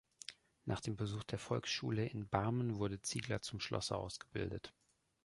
Nach 0.65 0.81
dem 0.81 0.95
Besuch 0.95 1.23
der 1.25 1.37
Volksschule 1.37 2.07
in 2.07 2.27
Barmen 2.27 2.77
wurde 2.77 3.01
Ziegler 3.03 3.43
zum 3.43 3.59
Schlosser 3.59 3.99
ausgebildet. 3.99 4.73